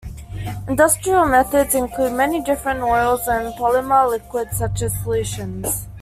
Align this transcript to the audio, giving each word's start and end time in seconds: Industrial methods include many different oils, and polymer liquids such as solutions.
Industrial 0.67 1.27
methods 1.27 1.75
include 1.75 2.13
many 2.13 2.41
different 2.41 2.81
oils, 2.81 3.27
and 3.27 3.53
polymer 3.53 4.09
liquids 4.09 4.57
such 4.57 4.81
as 4.81 4.99
solutions. 5.03 5.85